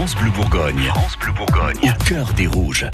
France 0.00 0.16
Bleu 0.16 0.30
Bourgogne. 0.30 0.84
France 0.94 1.18
Bleu 1.18 1.32
Bourgogne. 1.32 1.76
Au 1.82 2.04
cœur 2.04 2.32
des 2.32 2.46
rouges. 2.46 2.86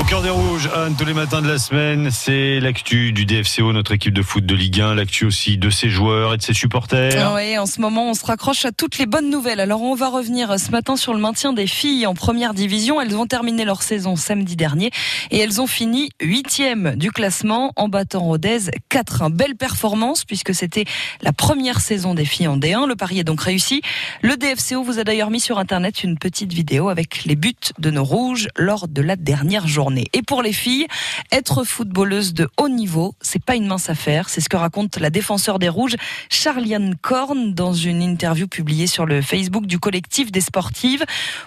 Au 0.00 0.04
cœur 0.04 0.22
des 0.22 0.30
rouges, 0.30 0.68
Anne, 0.74 0.96
tous 0.98 1.04
les 1.04 1.14
matins 1.14 1.40
de 1.40 1.46
la 1.46 1.58
semaine, 1.58 2.10
c'est 2.10 2.58
l'actu 2.58 3.12
du 3.12 3.26
DFCO, 3.26 3.72
notre 3.72 3.92
équipe 3.92 4.12
de 4.12 4.22
foot 4.22 4.44
de 4.44 4.54
Ligue 4.54 4.80
1, 4.80 4.96
l'actu 4.96 5.24
aussi 5.24 5.56
de 5.56 5.70
ses 5.70 5.88
joueurs 5.88 6.34
et 6.34 6.38
de 6.38 6.42
ses 6.42 6.54
supporters. 6.54 7.32
Oui, 7.36 7.56
en 7.58 7.66
ce 7.66 7.80
moment, 7.80 8.10
on 8.10 8.14
se 8.14 8.24
raccroche 8.24 8.64
à 8.64 8.72
toutes 8.72 8.98
les 8.98 9.06
bonnes 9.06 9.30
nouvelles. 9.30 9.60
Alors, 9.60 9.82
on 9.82 9.94
va 9.94 10.08
revenir 10.08 10.58
ce 10.58 10.72
matin 10.72 10.96
sur 10.96 11.14
le 11.14 11.20
maintien 11.20 11.52
des 11.52 11.68
filles 11.68 12.06
en 12.06 12.14
première 12.14 12.54
division. 12.54 13.00
Elles 13.00 13.14
ont 13.14 13.26
terminé 13.26 13.64
leur 13.64 13.82
saison 13.82 14.16
samedi 14.16 14.56
dernier 14.56 14.90
et 15.30 15.38
elles 15.38 15.60
ont 15.60 15.68
fini 15.68 16.10
huitième 16.20 16.96
du 16.96 17.12
classement 17.12 17.72
en 17.76 17.88
battant 17.88 18.20
Rodez 18.20 18.70
4-1. 18.90 19.30
Belle 19.30 19.54
performance 19.54 20.24
puisque 20.24 20.54
c'était 20.54 20.86
la 21.20 21.32
première 21.32 21.80
saison 21.80 22.14
des 22.14 22.24
filles 22.24 22.48
en 22.48 22.56
D1. 22.56 22.88
Le 22.88 22.96
pari 22.96 23.20
est 23.20 23.24
donc 23.24 23.42
réussi. 23.42 23.82
Le 24.22 24.36
DFCO 24.36 24.82
vous 24.82 24.98
a 24.98 25.04
d'ailleurs 25.04 25.30
mis 25.30 25.40
sur 25.40 25.58
Internet 25.58 26.02
une 26.02 26.18
petite 26.18 26.31
vidéo 26.40 26.88
avec 26.88 27.24
les 27.24 27.36
buts 27.36 27.54
de 27.78 27.90
nos 27.90 28.04
rouges 28.04 28.48
lors 28.56 28.88
de 28.88 29.02
la 29.02 29.16
dernière 29.16 29.66
journée. 29.66 30.06
Et 30.12 30.22
pour 30.22 30.42
les 30.42 30.52
filles, 30.52 30.86
être 31.30 31.64
footballeuse 31.64 32.34
de 32.34 32.48
haut 32.58 32.68
niveau, 32.68 33.14
c'est 33.20 33.44
pas 33.44 33.54
une 33.54 33.66
mince 33.66 33.90
affaire. 33.90 34.28
C'est 34.28 34.40
ce 34.40 34.48
que 34.48 34.56
raconte 34.56 34.98
la 34.98 35.10
défenseur 35.10 35.58
des 35.58 35.68
Rouges, 35.68 35.96
Charliane 36.30 36.96
Korn, 37.00 37.54
dans 37.54 37.74
une 37.74 38.02
interview 38.02 38.48
publiée 38.48 38.86
sur 38.86 39.06
le 39.06 39.22
Facebook 39.22 39.66
du 39.66 39.78
collectif 39.78 40.32
des 40.32 40.40
sportives. 40.40 41.04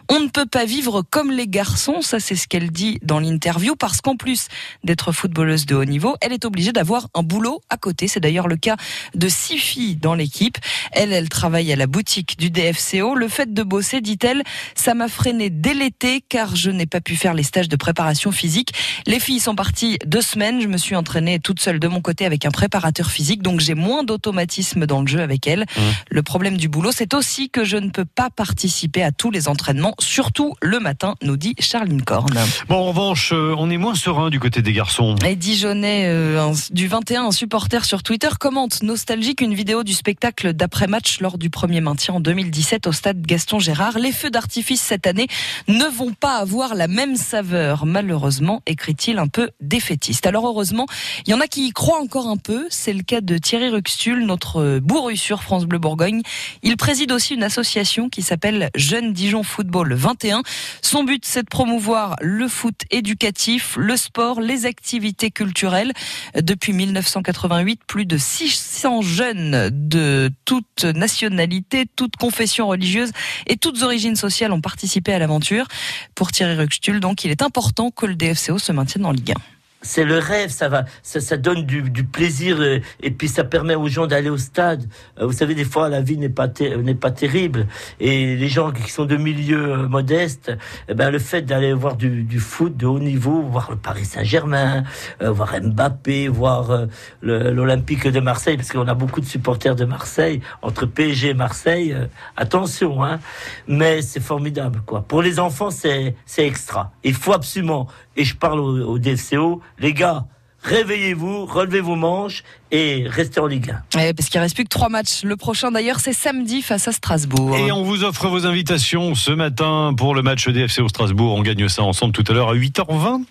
On 0.09 0.19
ne 0.19 0.27
peut 0.27 0.45
pas 0.45 0.65
vivre 0.65 1.01
comme 1.09 1.31
les 1.31 1.47
garçons, 1.47 2.01
ça 2.01 2.19
c'est 2.19 2.35
ce 2.35 2.47
qu'elle 2.47 2.71
dit 2.71 2.99
dans 3.01 3.19
l'interview, 3.19 3.75
parce 3.75 4.01
qu'en 4.01 4.15
plus 4.15 4.47
d'être 4.83 5.11
footballeuse 5.11 5.65
de 5.65 5.75
haut 5.75 5.85
niveau, 5.85 6.15
elle 6.21 6.33
est 6.33 6.45
obligée 6.45 6.71
d'avoir 6.71 7.07
un 7.13 7.23
boulot 7.23 7.61
à 7.69 7.77
côté. 7.77 8.07
C'est 8.07 8.19
d'ailleurs 8.19 8.47
le 8.47 8.57
cas 8.57 8.75
de 9.15 9.27
six 9.27 9.57
filles 9.57 9.95
dans 9.95 10.15
l'équipe. 10.15 10.57
Elle, 10.91 11.13
elle 11.13 11.29
travaille 11.29 11.71
à 11.71 11.75
la 11.75 11.87
boutique 11.87 12.37
du 12.37 12.49
DFCO. 12.49 13.15
Le 13.15 13.27
fait 13.27 13.53
de 13.53 13.63
bosser, 13.63 14.01
dit-elle, 14.01 14.43
ça 14.75 14.93
m'a 14.93 15.07
freiné 15.07 15.49
dès 15.49 15.73
l'été 15.73 16.21
car 16.27 16.55
je 16.55 16.69
n'ai 16.69 16.85
pas 16.85 17.01
pu 17.01 17.15
faire 17.15 17.33
les 17.33 17.43
stages 17.43 17.69
de 17.69 17.75
préparation 17.75 18.31
physique. 18.31 18.73
Les 19.07 19.19
filles 19.19 19.39
sont 19.39 19.55
parties 19.55 19.97
deux 20.05 20.21
semaines. 20.21 20.61
Je 20.61 20.67
me 20.67 20.77
suis 20.77 20.95
entraînée 20.95 21.39
toute 21.39 21.59
seule 21.59 21.79
de 21.79 21.87
mon 21.87 22.01
côté 22.01 22.25
avec 22.25 22.45
un 22.45 22.51
préparateur 22.51 23.09
physique, 23.09 23.41
donc 23.41 23.59
j'ai 23.59 23.73
moins 23.73 24.03
d'automatisme 24.03 24.85
dans 24.85 25.01
le 25.01 25.07
jeu 25.07 25.21
avec 25.21 25.47
elle. 25.47 25.61
Mmh. 25.61 25.81
Le 26.09 26.23
problème 26.23 26.57
du 26.57 26.67
boulot, 26.67 26.91
c'est 26.91 27.13
aussi 27.13 27.49
que 27.49 27.63
je 27.63 27.77
ne 27.77 27.89
peux 27.89 28.05
pas 28.05 28.29
participer 28.29 29.03
à 29.03 29.11
tous 29.11 29.31
les 29.31 29.47
entraînements, 29.47 29.95
surtout 29.99 30.55
le 30.61 30.79
matin, 30.79 31.15
nous 31.21 31.37
dit 31.37 31.55
Charline 31.59 32.01
Corne. 32.01 32.37
Bon, 32.67 32.75
en 32.75 32.85
revanche, 32.85 33.31
euh, 33.33 33.55
on 33.57 33.69
est 33.69 33.77
moins 33.77 33.95
serein 33.95 34.29
du 34.29 34.39
côté 34.39 34.61
des 34.61 34.73
garçons. 34.73 35.15
Et 35.25 35.35
Dijonais 35.35 36.05
euh, 36.07 36.53
du 36.71 36.87
21, 36.87 37.25
un 37.25 37.31
supporter 37.31 37.85
sur 37.85 38.03
Twitter 38.03 38.29
commente 38.39 38.83
nostalgique 38.83 39.41
une 39.41 39.53
vidéo 39.53 39.83
du 39.83 39.93
spectacle 39.93 40.53
d'après-match 40.53 41.21
lors 41.21 41.37
du 41.37 41.49
premier 41.49 41.81
maintien 41.81 42.15
en 42.15 42.19
2017 42.19 42.87
au 42.87 42.91
stade 42.91 43.21
Gaston 43.21 43.59
Gérard. 43.59 43.99
Les 43.99 44.11
feux 44.11 44.29
d'artifice 44.29 44.64
cette 44.75 45.07
année 45.07 45.27
ne 45.67 45.85
vont 45.85 46.13
pas 46.13 46.37
avoir 46.37 46.75
la 46.75 46.87
même 46.87 47.15
saveur, 47.15 47.85
malheureusement 47.85 48.61
écrit-il 48.65 49.17
un 49.17 49.27
peu 49.27 49.49
défaitiste. 49.61 50.27
Alors 50.27 50.47
heureusement, 50.47 50.85
il 51.25 51.31
y 51.31 51.33
en 51.33 51.41
a 51.41 51.47
qui 51.47 51.67
y 51.67 51.71
croient 51.71 52.01
encore 52.01 52.27
un 52.27 52.37
peu. 52.37 52.67
C'est 52.69 52.93
le 52.93 53.03
cas 53.03 53.21
de 53.21 53.37
Thierry 53.37 53.69
Ruxtul, 53.69 54.25
notre 54.25 54.79
bourru 54.79 55.15
France 55.33 55.65
Bleu 55.65 55.79
Bourgogne. 55.79 56.21
Il 56.61 56.77
préside 56.77 57.11
aussi 57.11 57.33
une 57.33 57.43
association 57.43 58.09
qui 58.09 58.21
s'appelle 58.21 58.69
Jeune 58.75 59.13
Dijon 59.13 59.43
Football 59.43 59.93
21. 59.93 60.43
Son 60.81 61.03
but, 61.03 61.25
c'est 61.25 61.43
de 61.43 61.47
promouvoir 61.47 62.15
le 62.21 62.47
foot 62.47 62.81
éducatif, 62.91 63.75
le 63.77 63.97
sport, 63.97 64.41
les 64.41 64.65
activités 64.65 65.31
culturelles. 65.31 65.93
Depuis 66.35 66.73
1988, 66.73 67.81
plus 67.87 68.05
de 68.05 68.17
600 68.17 69.01
jeunes 69.01 69.69
de 69.71 70.31
toutes 70.45 70.83
nationalités, 70.83 71.85
toutes 71.95 72.17
confessions 72.17 72.67
religieuses 72.67 73.11
et 73.47 73.57
toutes 73.57 73.81
origines 73.81 74.15
sociales 74.15 74.51
ont 74.55 74.61
participé 74.61 75.13
à 75.13 75.19
l'aventure. 75.19 75.67
Pour 76.15 76.31
Thierry 76.31 76.55
Ruxtul, 76.55 76.99
donc, 76.99 77.23
il 77.23 77.31
est 77.31 77.41
important 77.41 77.91
que 77.91 78.05
le 78.05 78.15
DFCO 78.15 78.57
se 78.57 78.71
maintienne 78.71 79.05
en 79.05 79.11
Ligue 79.11 79.31
1 79.31 79.54
c'est 79.85 80.03
le 80.03 80.17
rêve, 80.17 80.49
ça 80.49 80.67
va, 80.67 80.85
ça, 81.03 81.19
ça 81.21 81.37
donne 81.37 81.63
du, 81.63 81.83
du 81.83 82.03
plaisir 82.03 82.61
et, 82.61 82.77
euh, 82.77 82.79
et, 83.01 83.11
puis 83.11 83.27
ça 83.27 83.43
permet 83.43 83.75
aux 83.75 83.87
gens 83.87 84.07
d'aller 84.07 84.29
au 84.29 84.37
stade. 84.37 84.87
Euh, 85.19 85.27
vous 85.27 85.31
savez, 85.31 85.53
des 85.53 85.63
fois 85.63 85.89
la 85.89 86.01
vie 86.01 86.17
n'est 86.17 86.29
pas 86.29 86.47
n'est 86.47 86.95
pas 86.95 87.11
terrible 87.11 87.67
et 87.99 88.35
les 88.35 88.47
gens 88.47 88.71
qui 88.71 88.89
sont 88.91 89.05
de 89.05 89.15
milieux 89.15 89.73
euh, 89.73 89.87
modestes, 89.87 90.51
eh 90.89 90.93
ben 90.93 91.11
le 91.11 91.19
fait 91.19 91.43
d'aller 91.43 91.73
voir 91.73 91.95
du, 91.95 92.23
du, 92.23 92.39
foot 92.39 92.75
de 92.75 92.87
haut 92.87 92.99
niveau, 92.99 93.41
voir 93.43 93.69
le 93.69 93.77
Paris 93.77 94.05
Saint-Germain, 94.05 94.83
voir 95.21 95.53
Mbappé, 95.61 96.27
voir 96.27 96.87
l'Olympique 97.21 98.07
de 98.07 98.19
Marseille, 98.19 98.57
parce 98.57 98.71
qu'on 98.71 98.87
a 98.87 98.93
beaucoup 98.93 99.21
de 99.21 99.25
supporters 99.25 99.75
de 99.75 99.85
Marseille 99.85 100.41
entre 100.61 100.85
PSG 100.85 101.29
et 101.29 101.33
Marseille. 101.33 101.95
attention, 102.35 103.03
hein, 103.03 103.19
mais 103.67 104.01
c'est 104.01 104.19
formidable 104.19 104.81
quoi. 104.85 105.01
Pour 105.01 105.21
les 105.21 105.39
enfants, 105.39 105.71
c'est 105.71 106.15
c'est 106.25 106.45
extra. 106.45 106.91
Il 107.03 107.13
faut 107.13 107.33
absolument 107.33 107.87
et 108.17 108.23
je 108.23 108.35
parle 108.35 108.59
au, 108.59 108.97
DFCO, 108.97 109.61
les 109.79 109.93
gars, 109.93 110.25
réveillez-vous, 110.61 111.45
relevez 111.45 111.81
vos 111.81 111.95
manches 111.95 112.43
et 112.71 113.05
restez 113.07 113.39
en 113.39 113.47
Ligue 113.47 113.73
1. 113.91 114.13
parce 114.13 114.29
qu'il 114.29 114.39
reste 114.39 114.55
plus 114.55 114.63
que 114.63 114.69
trois 114.69 114.89
matchs. 114.89 115.23
Le 115.23 115.35
prochain 115.35 115.71
d'ailleurs, 115.71 115.99
c'est 115.99 116.13
samedi 116.13 116.61
face 116.61 116.87
à 116.87 116.91
Strasbourg. 116.91 117.55
Et 117.57 117.71
on 117.71 117.83
vous 117.83 118.03
offre 118.03 118.27
vos 118.27 118.45
invitations 118.45 119.15
ce 119.15 119.31
matin 119.31 119.93
pour 119.95 120.15
le 120.15 120.21
match 120.21 120.47
DFC 120.47 120.81
au 120.81 120.87
Strasbourg. 120.89 121.33
On 121.35 121.41
gagne 121.41 121.67
ça 121.67 121.83
ensemble 121.83 122.13
tout 122.13 122.23
à 122.27 122.33
l'heure 122.33 122.49
à 122.49 122.55
8h20. 122.55 123.23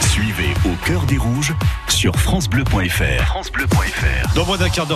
Suivez 0.00 0.54
au 0.64 0.86
cœur 0.86 1.02
des 1.06 1.18
rouges 1.18 1.54
sur 1.88 2.14
francebleu.fr. 2.16 3.24
francebleu.fr. 3.26 4.34
Dans 4.34 4.46
moins 4.46 4.58
d'un 4.58 4.68
quart 4.68 4.86
d'heure 4.86 4.92